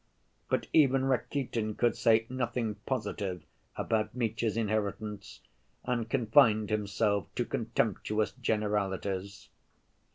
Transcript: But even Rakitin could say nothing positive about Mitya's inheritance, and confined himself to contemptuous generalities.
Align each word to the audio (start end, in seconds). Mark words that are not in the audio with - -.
But 0.49 0.65
even 0.73 1.05
Rakitin 1.05 1.75
could 1.75 1.95
say 1.95 2.25
nothing 2.27 2.73
positive 2.87 3.43
about 3.75 4.15
Mitya's 4.15 4.57
inheritance, 4.57 5.41
and 5.85 6.09
confined 6.09 6.71
himself 6.71 7.27
to 7.35 7.45
contemptuous 7.45 8.31
generalities. 8.31 9.49